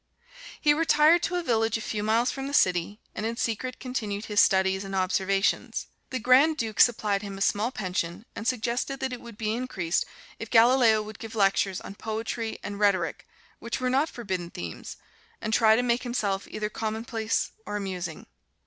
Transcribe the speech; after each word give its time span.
He 0.59 0.73
retired 0.73 1.21
to 1.21 1.35
a 1.35 1.43
village 1.43 1.77
a 1.77 1.79
few 1.81 2.01
miles 2.01 2.31
from 2.31 2.47
the 2.47 2.55
city, 2.55 2.99
and 3.13 3.23
in 3.23 3.37
secret 3.37 3.79
continued 3.79 4.25
his 4.25 4.39
studies 4.39 4.83
and 4.83 4.95
observations. 4.95 5.85
The 6.09 6.17
Grand 6.17 6.57
Duke 6.57 6.79
supplied 6.79 7.21
him 7.21 7.37
a 7.37 7.41
small 7.41 7.69
pension 7.69 8.25
and 8.35 8.47
suggested 8.47 8.99
that 8.99 9.13
it 9.13 9.21
would 9.21 9.37
be 9.37 9.53
increased 9.53 10.05
if 10.39 10.49
Galileo 10.49 11.03
would 11.03 11.19
give 11.19 11.35
lectures 11.35 11.79
on 11.81 11.93
Poetry 11.93 12.57
and 12.63 12.79
Rhetoric, 12.79 13.27
which 13.59 13.79
were 13.79 13.91
not 13.91 14.09
forbidden 14.09 14.49
themes, 14.49 14.97
and 15.39 15.53
try 15.53 15.75
to 15.75 15.83
make 15.83 16.01
himself 16.01 16.47
either 16.47 16.67
commonplace 16.71 17.51
or 17.67 17.75
amusing. 17.75 18.25